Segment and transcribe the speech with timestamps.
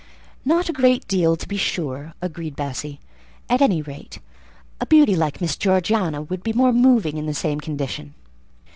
[0.43, 2.99] "Not a great deal, to be sure," agreed Bessie:
[3.47, 4.17] "at any rate,
[4.79, 8.15] a beauty like Miss Georgiana would be more moving in the same condition."